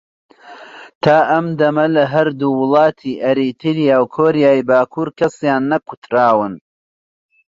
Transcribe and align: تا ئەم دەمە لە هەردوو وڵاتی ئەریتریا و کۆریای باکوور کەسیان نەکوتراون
تا 1.03 1.17
ئەم 1.31 1.47
دەمە 1.59 1.85
لە 1.95 2.03
هەردوو 2.13 2.59
وڵاتی 2.61 3.19
ئەریتریا 3.23 3.95
و 4.01 4.11
کۆریای 4.15 4.65
باکوور 4.69 5.09
کەسیان 5.19 5.63
نەکوتراون 5.71 6.53